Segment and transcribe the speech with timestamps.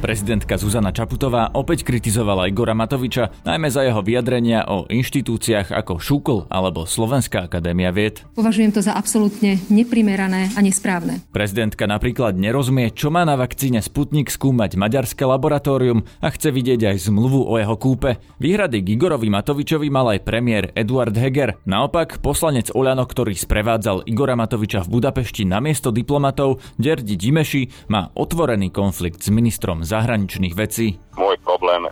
[0.00, 6.48] Prezidentka Zuzana Čaputová opäť kritizovala Igora Matoviča, najmä za jeho vyjadrenia o inštitúciách ako Šúkol
[6.48, 8.24] alebo Slovenská akadémia vied.
[8.32, 11.20] Považujem to za absolútne neprimerané a nesprávne.
[11.36, 17.12] Prezidentka napríklad nerozumie, čo má na vakcíne Sputnik skúmať maďarské laboratórium a chce vidieť aj
[17.12, 18.16] zmluvu o jeho kúpe.
[18.40, 21.60] Výhrady k Igorovi Matovičovi mal aj premiér Eduard Heger.
[21.68, 28.08] Naopak, poslanec Oľano, ktorý sprevádzal Igora Matoviča v Budapešti na miesto diplomatov, Derdi Dimeši, má
[28.16, 30.94] otvorený konflikt s ministrom zahraničných vecí.
[31.18, 31.90] Môj problém e,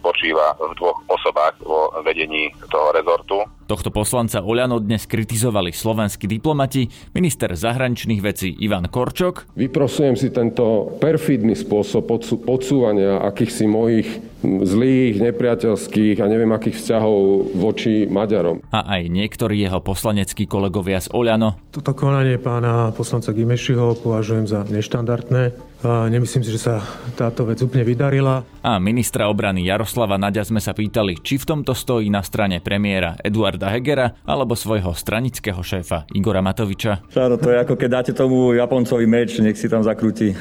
[0.00, 3.44] spočíva v dvoch osobách vo vedení toho rezortu.
[3.68, 9.52] Tohto poslanca Oľano dnes kritizovali slovenskí diplomati, minister zahraničných vecí Ivan Korčok.
[9.60, 12.08] Vyprosujem si tento perfidný spôsob
[12.48, 14.08] podsúvania akýchsi mojich
[14.40, 18.64] zlých, nepriateľských a neviem akých vzťahov voči Maďarom.
[18.72, 21.60] A aj niektorí jeho poslaneckí kolegovia z Oľano.
[21.68, 25.68] Toto konanie pána poslanca Gimešiho považujem za neštandardné.
[25.78, 26.82] A nemyslím si, že sa
[27.14, 28.42] táto vec úplne vydarila.
[28.66, 33.14] A ministra obrany Jaroslava Nadia sme sa pýtali, či v tomto stojí na strane premiéra
[33.22, 37.02] Eduarda Hegera alebo svojho stranického šéfa Igora Matoviča.
[37.18, 40.36] Áno, to je ako keď dáte tomu Japoncovi meč, nech si tam zakrúti eh,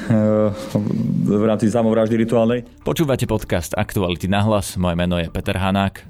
[1.26, 2.62] v rámci samovraždy rituálnej.
[2.86, 6.06] Počúvate podcast Aktuality na hlas, moje meno je Peter Hanák.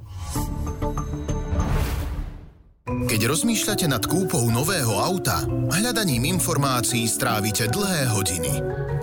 [2.88, 8.54] Keď rozmýšľate nad kúpou nového auta, hľadaním informácií strávite dlhé hodiny.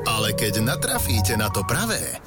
[0.04, 2.20] Ale keď natrafíte na to pravé,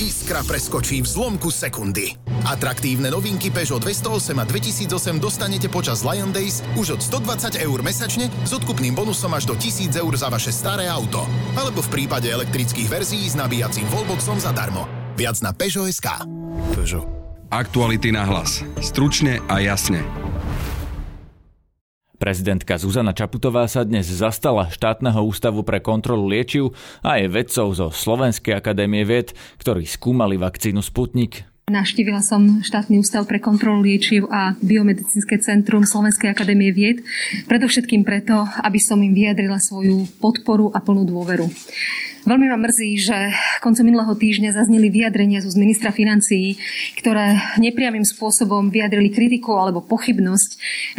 [0.00, 2.16] Iskra preskočí v zlomku sekundy.
[2.48, 8.32] Atraktívne novinky Peugeot 208 a 2008 dostanete počas Lion Days už od 120 eur mesačne
[8.48, 11.28] s odkupným bonusom až do 1000 eur za vaše staré auto.
[11.52, 14.88] Alebo v prípade elektrických verzií s nabíjacím wallboxom zadarmo.
[15.20, 16.08] Viac na Peugeot.sk.
[16.72, 17.04] Peugeot.
[17.52, 18.64] Aktuality na hlas.
[18.80, 20.00] Stručne a jasne.
[22.20, 27.88] Prezidentka Zuzana Čaputová sa dnes zastala štátneho ústavu pre kontrolu liečiv a aj vedcov zo
[27.88, 31.48] Slovenskej akadémie vied, ktorí skúmali vakcínu Sputnik.
[31.72, 37.00] Navštívila som štátny ústav pre kontrolu liečiv a biomedicínske centrum Slovenskej akadémie vied,
[37.48, 41.48] predovšetkým preto, aby som im vyjadrila svoju podporu a plnú dôveru.
[42.28, 43.16] Veľmi ma mrzí, že
[43.64, 46.60] koncom minulého týždňa zazneli vyjadrenia z ministra financií,
[47.00, 50.50] ktoré nepriamým spôsobom vyjadrili kritiku alebo pochybnosť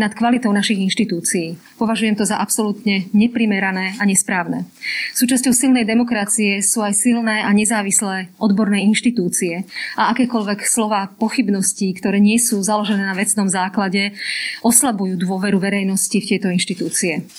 [0.02, 1.62] nad kvalitou našich inštitúcií.
[1.78, 4.66] Považujem to za absolútne neprimerané a nesprávne.
[5.14, 12.18] Súčasťou silnej demokracie sú aj silné a nezávislé odborné inštitúcie a akékoľvek slova pochybností, ktoré
[12.18, 14.18] nie sú založené na vecnom základe,
[14.66, 17.30] oslabujú dôveru verejnosti v tieto inštitúcie.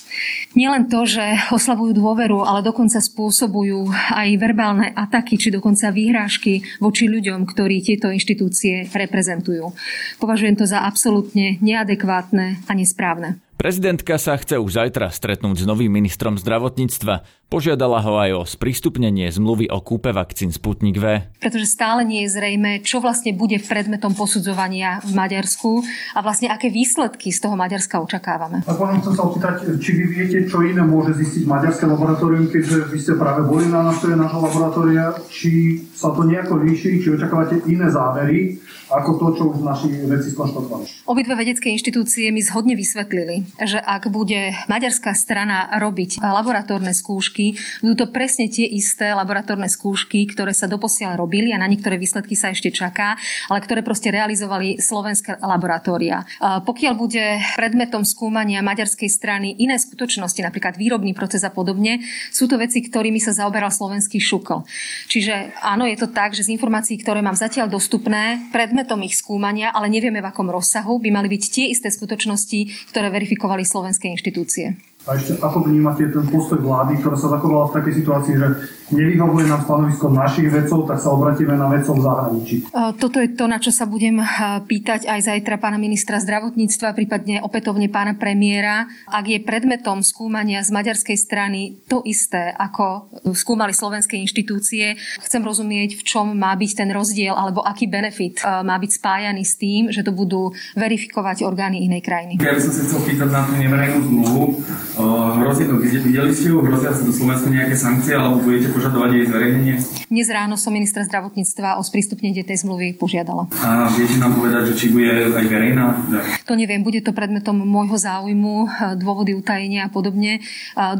[0.53, 6.61] Nielen to, že oslabujú dôveru, ale dokonca spôsobujú existujú aj verbálne ataky či dokonca výhrážky
[6.79, 9.73] voči ľuďom, ktorí tieto inštitúcie reprezentujú.
[10.21, 13.42] Považujem to za absolútne neadekvátne a nesprávne.
[13.63, 17.23] Prezidentka sa chce už zajtra stretnúť s novým ministrom zdravotníctva.
[17.47, 21.23] Požiadala ho aj o sprístupnenie zmluvy o kúpe vakcín Sputnik V.
[21.39, 25.79] Pretože stále nie je zrejme, čo vlastne bude predmetom posudzovania v Maďarsku
[26.11, 28.67] a vlastne aké výsledky z toho Maďarska očakávame.
[28.67, 32.91] A potom chcem sa opýtať, či vy viete, čo iné môže zistiť maďarské laboratórium, keďže
[32.91, 37.63] vy ste práve boli na návšteve nášho laboratória, či sa to nejako líši, či očakávate
[37.71, 38.59] iné závery,
[38.91, 41.07] ako to, čo už naši vedci skonštatovali.
[41.07, 47.95] Obidve vedecké inštitúcie mi zhodne vysvetlili, že ak bude maďarská strana robiť laboratórne skúšky, budú
[48.03, 52.51] to presne tie isté laboratórne skúšky, ktoré sa doposiaľ robili a na niektoré výsledky sa
[52.51, 53.15] ešte čaká,
[53.47, 56.27] ale ktoré proste realizovali slovenské laboratória.
[56.43, 62.03] Pokiaľ bude predmetom skúmania maďarskej strany iné skutočnosti, napríklad výrobný proces a podobne,
[62.35, 64.65] sú to veci, ktorými sa zaoberal slovenský šukl.
[65.09, 69.71] Čiže áno, to tak, že z informácií, ktoré mám zatiaľ dostupné, predmet predmetom ich skúmania,
[69.71, 74.75] ale nevieme v akom rozsahu, by mali byť tie isté skutočnosti, ktoré verifikovali slovenské inštitúcie.
[75.03, 78.49] A ešte ako vnímate ten postoj vlády, ktorá sa zachovala v takej situácii, že
[78.95, 82.57] nevyhovuje nám stanovisko našich vedcov, tak sa obratíme na vedcov v zahraničí?
[83.03, 84.23] Toto je to, na čo sa budem
[84.63, 88.87] pýtať aj zajtra pána ministra zdravotníctva, prípadne opätovne pána premiéra.
[89.11, 95.99] Ak je predmetom skúmania z maďarskej strany to isté, ako skúmali slovenské inštitúcie, chcem rozumieť,
[95.99, 100.07] v čom má byť ten rozdiel alebo aký benefit má byť spájaný s tým, že
[100.07, 102.39] to budú verifikovať orgány inej krajiny.
[102.39, 104.45] Ja by som sa chcel pýtať na tú neverejnú zmluvu
[104.93, 109.25] Hrozí to, videli ste ju, hrozia sa do Slovensku nejaké sankcie, alebo budete požadovať jej
[109.25, 109.75] zverejnenie?
[110.13, 113.49] Dnes ráno som ministra zdravotníctva o sprístupnenie tej zmluvy požiadala.
[113.65, 115.97] A viete nám povedať, že či bude aj verejná?
[116.45, 118.69] To neviem, bude to predmetom môjho záujmu,
[119.01, 120.45] dôvody utajenia a podobne.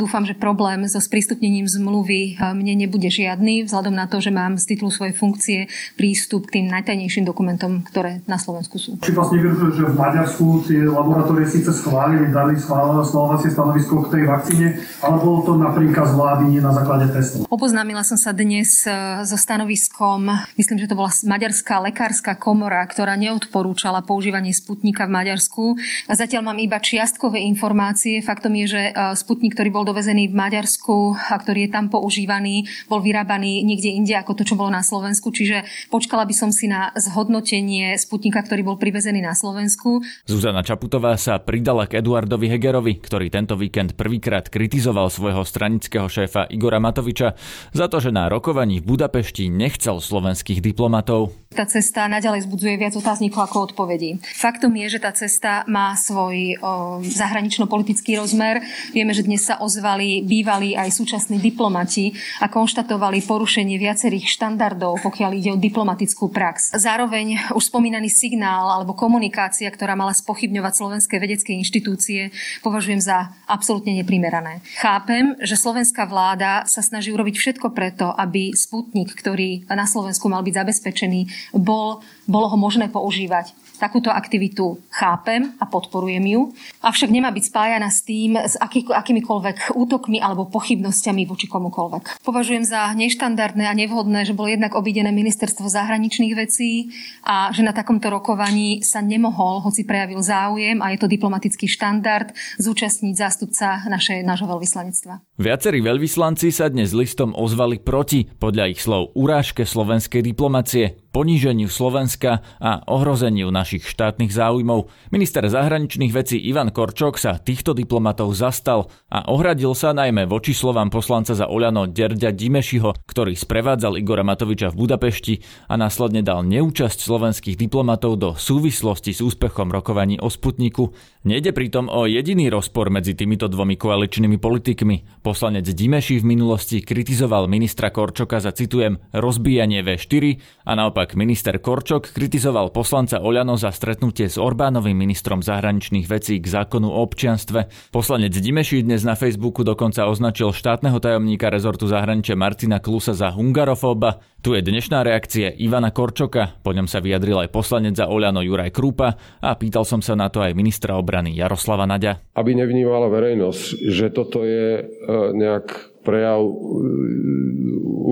[0.01, 4.73] Dúfam, že problém so sprístupnením zmluvy mne nebude žiadny, vzhľadom na to, že mám z
[4.73, 5.59] titulu svojej funkcie
[6.01, 8.97] prístup k tým najtajnejším dokumentom, ktoré na Slovensku sú.
[9.05, 14.25] Či vlastne že v Maďarsku tie laboratórie síce schválili, dali schváľovacie stanovisko stanovisko k tej
[14.31, 14.67] vakcíne,
[15.03, 17.51] ale bolo to na príkaz vlády, nie na základe testov.
[17.51, 18.91] Oboznámila som sa dnes e,
[19.27, 25.65] so stanoviskom, myslím, že to bola Maďarská lekárska komora, ktorá neodporúčala používanie Sputnika v Maďarsku.
[26.07, 28.23] A zatiaľ mám iba čiastkové informácie.
[28.23, 32.71] Faktom je, že e, Sputnik, ktorý bol dovezený v Maďarsku a ktorý je tam používaný,
[32.87, 35.35] bol vyrábaný niekde inde ako to, čo bolo na Slovensku.
[35.35, 40.05] Čiže počkala by som si na zhodnotenie Sputnika, ktorý bol privezený na Slovensku.
[40.29, 46.47] Zuzana Čaputová sa pridala k Eduardovi Hegerovi, ktorý tento víkend prvýkrát kritizoval svojho stranického šéfa
[46.53, 47.35] Igora Matoviča
[47.73, 51.42] za to, že na rokovaní v Budapešti nechcel slovenských diplomatov.
[51.53, 54.17] Tá cesta naďalej zbudzuje viac otáznikov ako odpovedí.
[54.25, 56.57] Faktom je, že tá cesta má svoj
[57.05, 58.65] zahranično-politický rozmer.
[58.97, 65.31] Vieme, že dnes sa ozvali bývalí aj súčasní diplomati a konštatovali porušenie viacerých štandardov, pokiaľ
[65.37, 66.73] ide o diplomatickú prax.
[66.73, 72.33] Zároveň už spomínaný signál alebo komunikácia, ktorá mala spochybňovať slovenské vedecké inštitúcie,
[72.65, 74.65] považujem za absolútne neprimerané.
[74.81, 80.41] Chápem, že slovenská vláda sa snaží urobiť všetko preto, aby Sputnik, ktorý na Slovensku mal
[80.41, 81.99] byť zabezpečený, bol,
[82.31, 83.59] bolo ho možné používať.
[83.83, 86.55] Takúto aktivitu chápem a podporujem ju,
[86.87, 92.23] avšak nemá byť spájana s tým, s aký, akýmikoľvek útokmi alebo pochybnosťami voči komukoľvek.
[92.23, 96.95] Považujem za neštandardné a nevhodné, že bolo jednak obidené ministerstvo zahraničných vecí
[97.27, 102.31] a že na takomto rokovaní sa nemohol, hoci prejavil záujem a je to diplomatický štandard,
[102.63, 105.27] zúčastniť zástupca naše, nášho veľvyslanectva.
[105.43, 112.41] Viacerí veľvyslanci sa dnes listom ozvali proti, podľa ich slov, urážke slovenskej diplomacie poníženiu Slovenska
[112.59, 114.89] a ohrozeniu našich štátnych záujmov.
[115.13, 120.89] Minister zahraničných vecí Ivan Korčok sa týchto diplomatov zastal a ohradil sa najmä voči slovám
[120.89, 125.35] poslanca za Oľano Derďa Dimešiho, ktorý sprevádzal Igora Matoviča v Budapešti
[125.69, 130.97] a následne dal neúčasť slovenských diplomatov do súvislosti s úspechom rokovaní o Sputniku.
[131.29, 135.21] Nejde pritom o jediný rozpor medzi týmito dvomi koaličnými politikmi.
[135.21, 141.59] Poslanec Dimeši v minulosti kritizoval ministra Korčoka za, citujem, rozbíjanie V4 a naopak Naopak minister
[141.59, 147.91] Korčok kritizoval poslanca Oľano za stretnutie s Orbánovým ministrom zahraničných vecí k zákonu o občianstve.
[147.91, 154.23] Poslanec Dimeši dnes na Facebooku dokonca označil štátneho tajomníka rezortu zahraničia Martina Klusa za hungarofóba.
[154.47, 158.71] Tu je dnešná reakcia Ivana Korčoka, po ňom sa vyjadril aj poslanec za Oľano Juraj
[158.71, 162.23] Krúpa a pýtal som sa na to aj ministra obrany Jaroslava Naďa.
[162.39, 165.67] Aby nevnímala verejnosť, že toto je e, nejak
[166.07, 166.55] prejav e,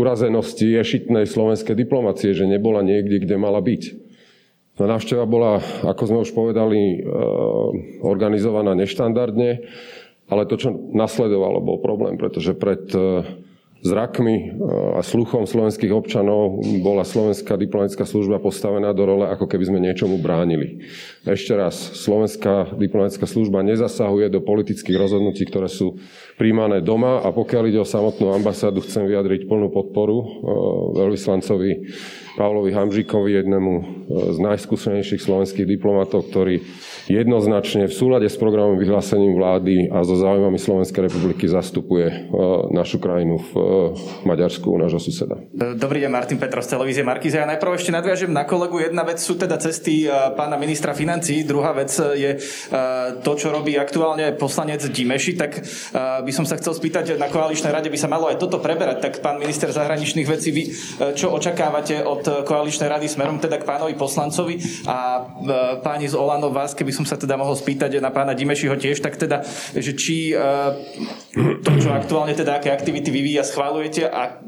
[0.01, 3.83] urazenosti ješitnej slovenskej diplomacie, že nebola niekde, kde mala byť.
[4.81, 6.99] No, návšteva bola, ako sme už povedali, e,
[8.01, 9.51] organizovaná neštandardne,
[10.33, 13.21] ale to, čo nasledovalo, bol problém, pretože pred e,
[13.81, 14.49] zrakmi e,
[14.97, 20.21] a sluchom slovenských občanov bola slovenská diplomatická služba postavená do role, ako keby sme niečomu
[20.21, 20.85] bránili.
[21.25, 25.97] Ešte raz, slovenská diplomatická služba nezasahuje do politických rozhodnutí, ktoré sú
[26.37, 30.27] príjmané doma a pokiaľ ide o samotnú ambasádu, chcem vyjadriť plnú podporu e,
[31.01, 31.73] veľvyslancovi
[32.41, 33.83] Pavlovi Hamžíkovi, jednému e,
[34.33, 36.65] z najskúsenejších slovenských diplomatov, ktorý
[37.05, 42.17] jednoznačne v súlade s programom vyhlásením vlády a so záujmami Slovenskej republiky zastupuje e,
[42.73, 43.63] našu krajinu v e,
[44.25, 45.37] Maďarsku nášho suseda.
[45.77, 47.37] Dobrý deň, Martin Petrov z televízie Markize.
[47.37, 48.81] Ja najprv ešte nadviažem na kolegu.
[48.81, 52.41] Jedna vec sú teda cesty pána ministra financí, druhá vec je
[53.21, 55.37] to, čo robí aktuálne poslanec Dimeši.
[55.37, 55.53] Tak
[56.25, 59.03] by som sa chcel spýtať, na koaličnej rade by sa malo aj toto preberať.
[59.03, 60.63] Tak pán minister zahraničných vecí, vy
[61.19, 65.27] čo očakávate od koaličnej rady smerom teda k pánovi poslancovi a
[65.83, 69.19] páni z Olano vás, keby som sa teda mohol spýtať na pána Dimešiho tiež, tak
[69.19, 69.43] teda,
[69.75, 70.33] že či
[71.35, 74.39] to, čo aktuálne teda, aké aktivity vyvíja, schválujete a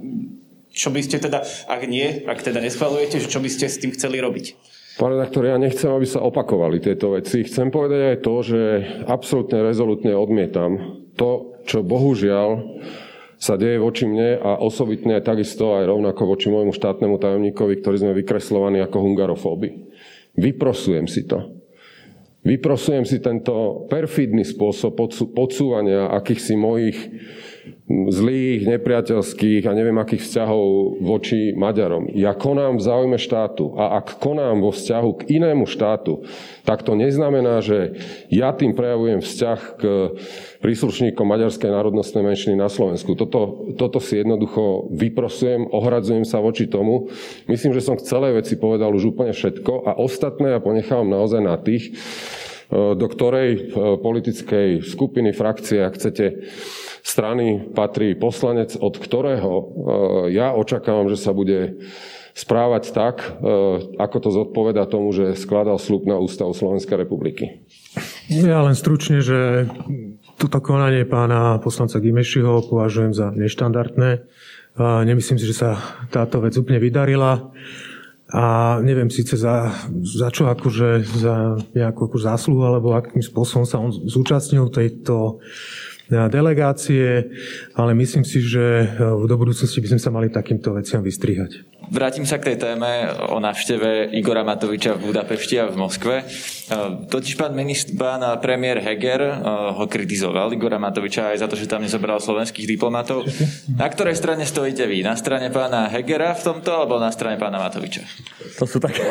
[0.72, 3.92] čo by ste teda, ak nie, ak teda neschvalujete, že čo by ste s tým
[3.92, 4.56] chceli robiť?
[4.96, 7.44] Pán redaktor, ja nechcem, aby sa opakovali tieto veci.
[7.44, 8.60] Chcem povedať aj to, že
[9.08, 12.60] absolútne rezolutne odmietam to, čo bohužiaľ
[13.42, 18.12] sa deje voči mne a osobitne takisto aj rovnako voči môjmu štátnemu tajomníkovi, ktorý sme
[18.22, 19.90] vykreslovaní ako hungarofóby.
[20.38, 21.58] Vyprosujem si to.
[22.46, 24.94] Vyprosujem si tento perfidný spôsob
[25.34, 26.98] podsúvania akýchsi mojich
[28.10, 32.10] zlých, nepriateľských a neviem akých vzťahov voči Maďarom.
[32.10, 36.26] Ja konám v záujme štátu a ak konám vo vzťahu k inému štátu,
[36.66, 37.94] tak to neznamená, že
[38.34, 39.82] ja tým prejavujem vzťah k
[40.58, 43.14] príslušníkom maďarskej národnostnej menšiny na Slovensku.
[43.14, 47.10] Toto, toto si jednoducho vyprosujem, ohradzujem sa voči tomu.
[47.46, 51.40] Myslím, že som k celej veci povedal už úplne všetko a ostatné ja ponechávam naozaj
[51.42, 51.94] na tých,
[52.72, 56.48] do ktorej politickej skupiny, frakcie, ak chcete,
[57.02, 59.64] strany patrí poslanec, od ktorého e,
[60.38, 61.82] ja očakávam, že sa bude
[62.32, 63.28] správať tak, e,
[63.98, 67.66] ako to zodpoveda tomu, že skladal slúb na Ústavu Slovenskej republiky.
[68.30, 69.68] Ja len stručne, že
[70.42, 74.26] Toto konanie pána poslanca Gimešiho považujem za neštandardné.
[74.80, 75.78] Nemyslím si, že sa
[76.10, 77.54] táto vec úplne vydarila.
[78.32, 79.70] A neviem síce za,
[80.02, 85.38] za čo akože za nejakú akože zásluhu, alebo akým spôsobom sa on zúčastnil tejto
[86.08, 87.30] delegácie,
[87.74, 91.62] ale myslím si, že do budúcnosti by sme sa mali takýmto veciam vystrihať.
[91.92, 96.24] Vrátim sa k tej téme o návšteve Igora Matoviča v Budapešti a v Moskve.
[96.24, 96.24] E,
[97.04, 99.32] totiž pán, ministr, pán premiér Heger e,
[99.76, 103.28] ho kritizoval, Igora Matoviča, aj za to, že tam nezobral slovenských diplomatov.
[103.76, 105.04] Na ktorej strane stojíte vy?
[105.04, 108.08] Na strane pána Hegera v tomto, alebo na strane pána Matoviča?
[108.56, 109.04] To sú také...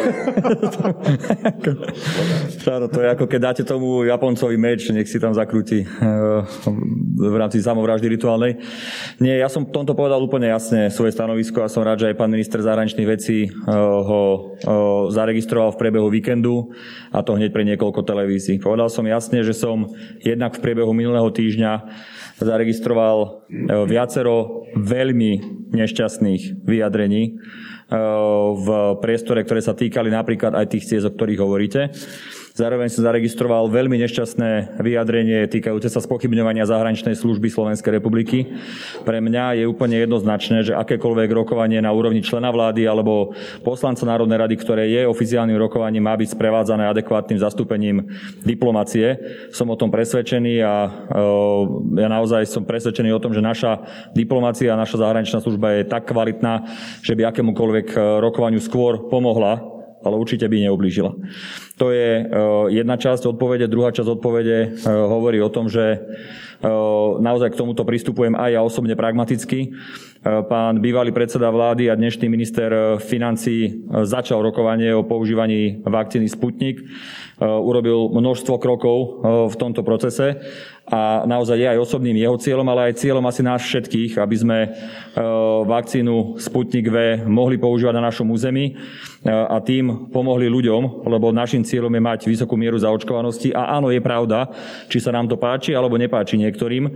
[2.65, 5.87] Áno, to je ako keď dáte tomu Japoncovi meč, nech si tam zakrúti e,
[7.29, 8.57] v rámci samovraždy rituálnej.
[9.21, 12.33] Nie, ja som tomto povedal úplne jasne svoje stanovisko a som rád, že aj pán
[12.33, 14.67] minister zahraničných vecí eh, ho eh,
[15.11, 16.71] zaregistroval v priebehu víkendu
[17.11, 18.63] a to hneď pre niekoľko televízií.
[18.63, 19.91] Povedal som jasne, že som
[20.23, 21.83] jednak v priebehu minulého týždňa
[22.39, 23.17] zaregistroval
[23.51, 25.31] eh, viacero veľmi
[25.75, 27.35] nešťastných vyjadrení
[28.55, 28.67] v
[29.03, 31.91] priestore, ktoré sa týkali napríklad aj tých ciest, o ktorých hovoríte.
[32.61, 38.53] Zároveň som zaregistroval veľmi nešťastné vyjadrenie týkajúce sa spochybňovania zahraničnej služby Slovenskej republiky.
[39.01, 43.33] Pre mňa je úplne jednoznačné, že akékoľvek rokovanie na úrovni člena vlády alebo
[43.65, 48.05] poslanca Národnej rady, ktoré je oficiálnym rokovaním, má byť sprevádzané adekvátnym zastúpením
[48.45, 49.17] diplomacie.
[49.49, 50.89] Som o tom presvedčený a e,
[51.97, 53.81] ja naozaj som presvedčený o tom, že naša
[54.13, 56.61] diplomácia a naša zahraničná služba je tak kvalitná,
[57.01, 61.11] že by akémukoľvek rokovaniu skôr pomohla ale určite by neublížila.
[61.77, 62.23] To je e,
[62.73, 63.69] jedna časť odpovede.
[63.69, 66.01] Druhá časť odpovede e, hovorí o tom, že
[67.19, 69.73] naozaj k tomuto pristupujem aj ja osobne pragmaticky.
[70.21, 76.85] Pán bývalý predseda vlády a dnešný minister financí začal rokovanie o používaní vakcíny Sputnik.
[77.41, 80.37] Urobil množstvo krokov v tomto procese
[80.85, 84.57] a naozaj je aj osobným jeho cieľom, ale aj cieľom asi nás všetkých, aby sme
[85.65, 88.77] vakcínu Sputnik V mohli používať na našom území
[89.25, 93.57] a tým pomohli ľuďom, lebo našim cieľom je mať vysokú mieru zaočkovanosti.
[93.57, 94.53] A áno, je pravda,
[94.85, 96.91] či sa nám to páči alebo nepáči niektorým,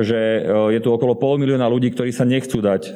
[0.00, 0.40] že e,
[0.72, 2.92] je tu okolo pol milióna ľudí, ktorí sa nechcú dať e,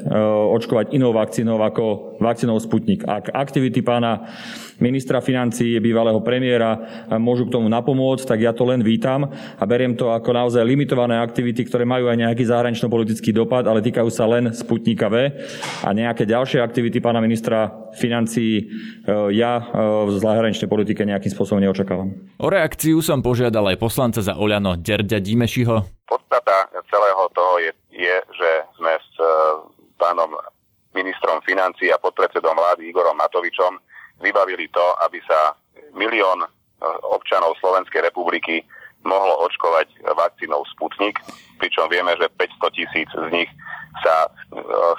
[0.57, 3.05] očkovať inou vakcínou ako vakcínou Sputnik.
[3.05, 4.33] Ak aktivity pána
[4.79, 6.79] ministra financí, bývalého premiéra
[7.19, 11.19] môžu k tomu napomôcť, tak ja to len vítam a beriem to ako naozaj limitované
[11.19, 15.35] aktivity, ktoré majú aj nejaký zahranično-politický dopad, ale týkajú sa len Sputnika V
[15.83, 18.69] a nejaké ďalšie aktivity pána ministra financí
[19.09, 19.63] E, ja e,
[20.05, 22.13] v zahraničnej politike nejakým spôsobom neočakávam.
[22.41, 25.77] O reakciu som požiadal aj poslanca za Oľano Derďa Dímešiho.
[26.05, 29.27] Podstata celého toho je, je že sme s e,
[29.97, 30.31] pánom
[30.93, 33.81] ministrom financí a podpredsedom vlády Igorom Matovičom
[34.19, 35.55] vybavili to, aby sa
[35.95, 36.47] milión
[37.11, 38.63] občanov Slovenskej republiky
[39.07, 41.19] mohlo očkovať vakcínou Sputnik,
[41.59, 43.51] pričom vieme, že 500 tisíc z nich
[43.99, 44.31] sa,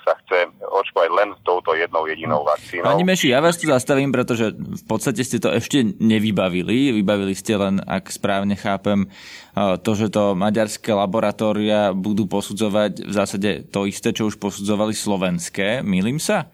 [0.04, 2.84] sa chce očkovať len touto jednou jedinou vakcínou.
[2.84, 6.96] Pani Meši, ja vás tu zastavím, pretože v podstate ste to ešte nevybavili.
[6.96, 9.08] Vybavili ste len, ak správne chápem,
[9.56, 15.80] to, že to maďarské laboratória budú posudzovať v zásade to isté, čo už posudzovali slovenské.
[15.84, 16.52] Milím sa?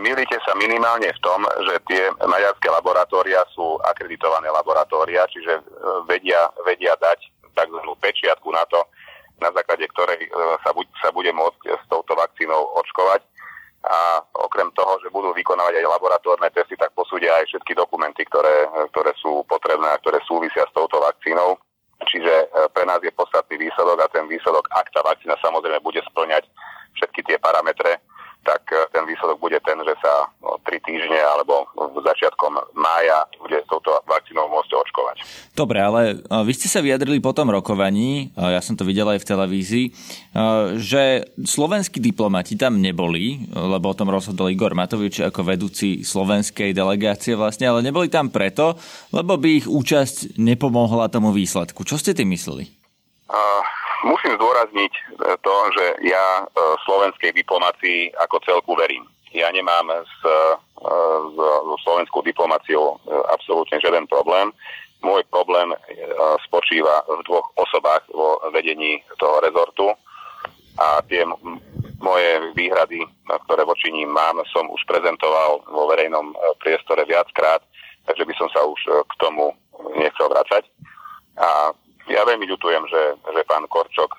[0.00, 5.62] Milíte sa minimálne v tom, že tie maďarské laboratória sú akreditované laboratória, čiže e,
[6.08, 7.20] vedia, vedia dať
[7.52, 7.80] tzv.
[8.00, 8.80] pečiatku na to,
[9.44, 10.30] na základe ktorej e,
[10.64, 13.28] sa, buď, sa bude môcť s touto vakcínou očkovať.
[13.84, 18.64] A okrem toho, že budú vykonávať aj laboratórne testy, tak posúdia aj všetky dokumenty, ktoré,
[18.88, 21.60] ktoré sú potrebné a ktoré súvisia s touto vakcínou.
[22.08, 26.00] Čiže e, pre nás je podstatný výsledok a ten výsledok, ak tá vakcína samozrejme bude
[26.08, 26.48] splňať
[26.96, 28.00] všetky tie parametre,
[28.44, 31.64] tak e, ten výsledok bude ten, že sa o tri týždne alebo
[32.04, 35.16] začiatkom mája bude touto vakcínou môcť očkovať.
[35.56, 39.08] Dobre, ale e, vy ste sa vyjadrili po tom rokovaní, e, ja som to videl
[39.08, 39.86] aj v televízii,
[40.76, 47.38] že slovenskí diplomati tam neboli, lebo o tom rozhodol Igor Matovič ako vedúci slovenskej delegácie
[47.38, 48.76] vlastne, ale neboli tam preto,
[49.14, 51.86] lebo by ich účasť nepomohla tomu výsledku.
[51.86, 52.66] Čo ste tým mysleli?
[53.24, 53.62] Uh,
[54.04, 55.02] Musím zdôrazniť e,
[55.40, 59.08] to, že ja e, slovenskej diplomácii ako celku verím.
[59.32, 60.40] Ja nemám s, e,
[61.32, 63.00] s, s slovenskou diplomáciou
[63.32, 64.52] absolútne žiaden problém.
[65.00, 65.68] Môj problém
[66.48, 69.92] spočíva v dvoch osobách vo vedení toho rezortu
[70.80, 71.28] a tie
[72.00, 73.04] moje výhrady,
[73.44, 77.60] ktoré voči ním mám, som už prezentoval vo verejnom priestore viackrát,
[78.08, 79.52] takže by som sa už k tomu
[80.00, 80.64] nechcel vrácať.
[81.36, 81.76] A
[82.08, 84.10] ja veľmi ľutujem, že, že pán Korčok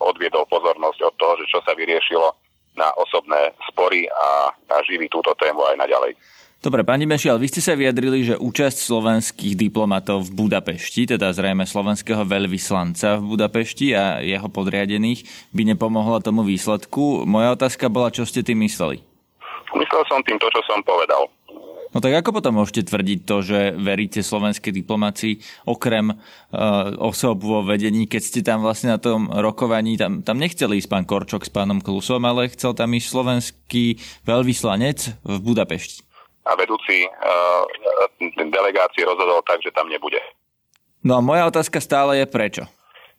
[0.00, 2.28] odviedol pozornosť od toho, že čo sa vyriešilo
[2.76, 6.12] na osobné spory a, a živí túto tému aj naďalej.
[6.56, 11.68] Dobre, pani Mešial, vy ste sa vyjadrili, že účasť slovenských diplomatov v Budapešti, teda zrejme
[11.68, 17.28] slovenského veľvyslanca v Budapešti a jeho podriadených, by nepomohla tomu výsledku.
[17.28, 18.98] Moja otázka bola, čo ste tým mysleli?
[19.76, 21.28] Myslel som tým to, čo som povedal.
[21.96, 27.64] No tak ako potom môžete tvrdiť to, že veríte slovenskej diplomácii okrem uh, osob vo
[27.64, 31.52] vedení, keď ste tam vlastne na tom rokovaní, tam, tam nechcel ísť pán Korčok s
[31.56, 33.96] pánom Klusom, ale chcel tam ísť slovenský
[34.28, 36.04] veľvyslanec v Budapešti.
[36.44, 37.64] A vedúci uh,
[38.44, 40.20] delegácie rozhodol tak, že tam nebude.
[41.00, 42.68] No a moja otázka stále je prečo?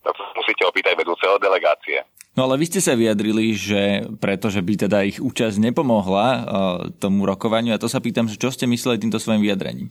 [0.05, 2.05] To musíte opýtať vedúceho delegácie.
[2.37, 6.43] No ale vy ste sa vyjadrili, že pretože by teda ich účasť nepomohla uh,
[7.01, 9.89] tomu rokovaniu a to sa pýtam, že čo ste mysleli týmto svojim vyjadrením?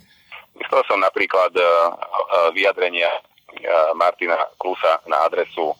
[0.54, 5.74] Myslel som napríklad uh, uh, vyjadrenia uh, Martina Klusa na adresu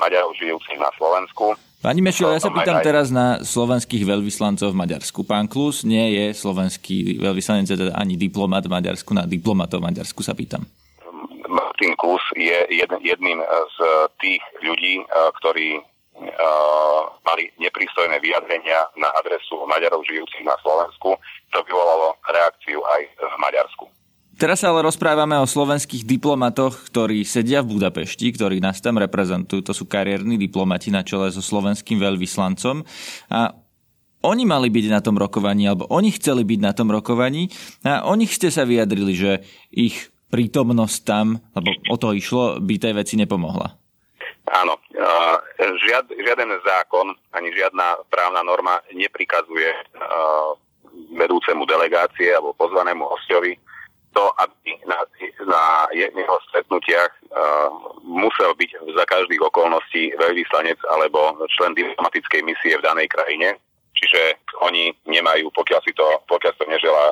[0.00, 1.52] Maďarov žijúcich na Slovensku.
[1.84, 5.20] Pani Mešil, ja sa pýtam teraz na slovenských veľvyslancov v Maďarsku.
[5.28, 10.24] Pán Klus nie je slovenský veľvyslanec, teda ani diplomat v Maďarsku, na diplomatov v Maďarsku
[10.24, 10.64] sa pýtam.
[11.46, 12.56] Martin Klus je
[13.04, 13.78] jedným z
[14.18, 15.04] tých ľudí,
[15.38, 15.84] ktorí
[17.26, 21.18] mali neprístojné vyjadrenia na adresu Maďarov žijúcich na Slovensku,
[21.52, 23.84] to vyvolalo reakciu aj v Maďarsku.
[24.36, 29.64] Teraz sa ale rozprávame o slovenských diplomatoch, ktorí sedia v Budapešti, ktorí nás tam reprezentujú.
[29.64, 32.84] To sú kariérni diplomati na čele so slovenským veľvyslancom.
[33.32, 33.56] A
[34.20, 37.48] oni mali byť na tom rokovaní, alebo oni chceli byť na tom rokovaní
[37.80, 39.40] a o nich ste sa vyjadrili, že
[39.72, 43.85] ich prítomnosť tam, lebo o to išlo, by tej veci nepomohla.
[44.46, 44.78] Áno,
[45.82, 49.74] žiad, žiaden zákon ani žiadna právna norma neprikazuje
[51.18, 53.58] vedúcemu delegácie alebo pozvanému hostovi
[54.16, 54.96] to, aby na,
[55.44, 55.62] na
[55.92, 57.12] jeho stretnutiach
[58.00, 63.60] musel byť za každých okolností veľvyslanec alebo člen diplomatickej misie v danej krajine.
[63.92, 67.06] Čiže oni nemajú, pokiaľ si to, pokiaľ to neželá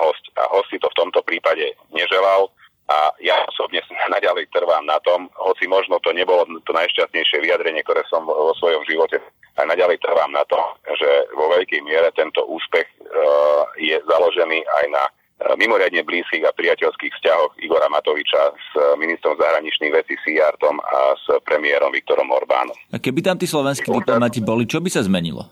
[0.00, 0.24] host.
[0.40, 2.48] A host si to v tomto prípade neželal
[2.90, 3.82] a ja osobne
[4.14, 8.82] naďalej trvám na tom, hoci možno to nebolo to najšťastnejšie vyjadrenie, ktoré som vo svojom
[8.88, 9.22] živote,
[9.60, 10.64] a naďalej trvám na tom,
[10.96, 16.56] že vo veľkej miere tento úspech uh, je založený aj na uh, mimoriadne blízkych a
[16.56, 22.76] priateľských vzťahoch Igora Matoviča s ministrom zahraničných vecí Sijartom a s premiérom Viktorom Orbánom.
[22.88, 25.44] A keby tam tí slovenskí diplomati boli, čo by sa zmenilo?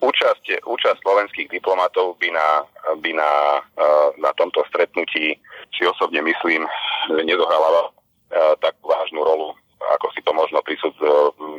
[0.00, 2.48] Účasť, účasť slovenských diplomatov by na,
[3.00, 3.32] by na,
[4.20, 5.40] na tomto stretnutí
[5.76, 6.64] si osobne myslím,
[7.22, 7.92] nezohrala
[8.58, 9.54] takú vážnu rolu,
[10.00, 10.58] ako si to možno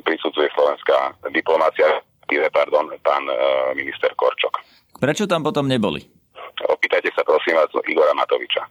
[0.03, 2.03] prisudzuje slovenská diplomácia,
[2.51, 3.23] pardon, pán
[3.77, 4.59] minister Korčok.
[4.97, 6.03] Prečo tam potom neboli?
[6.57, 8.65] Opýtajte sa prosím vás Igora Matoviča.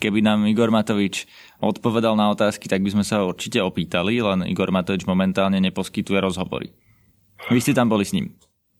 [0.00, 1.28] Keby nám Igor Matovič
[1.60, 6.20] odpovedal na otázky, tak by sme sa ho určite opýtali, len Igor Matovič momentálne neposkytuje
[6.20, 6.72] rozhovory.
[7.52, 8.32] Vy ste tam boli s ním?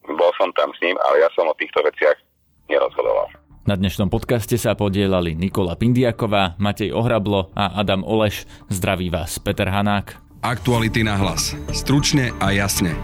[0.04, 2.16] Bol som tam s ním, ale ja som o týchto veciach
[2.72, 3.32] nerozhodoval.
[3.68, 8.48] Na dnešnom podcaste sa podielali Nikola Pindiaková, Matej Ohrablo a Adam Oleš.
[8.72, 10.16] Zdraví vás Peter Hanák.
[10.40, 11.52] Aktuality na hlas.
[11.68, 12.96] Stručne a jasne.